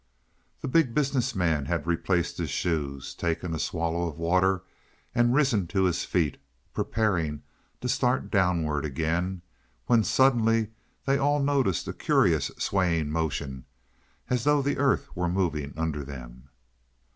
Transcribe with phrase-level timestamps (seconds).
[0.61, 4.63] The Big Business Man had replaced his shoes, taken a swallow of water,
[5.13, 6.41] and risen to his feet,
[6.73, 7.43] preparing
[7.81, 9.43] to start downward again,
[9.85, 10.71] when suddenly
[11.05, 13.65] they all noticed a curious swaying motion,
[14.27, 16.49] as though the earth were moving under them.